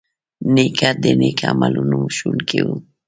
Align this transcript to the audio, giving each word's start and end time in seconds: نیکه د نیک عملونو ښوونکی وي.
نیکه 0.53 0.89
د 1.01 1.05
نیک 1.19 1.39
عملونو 1.51 1.99
ښوونکی 2.15 2.59
وي. 2.65 2.77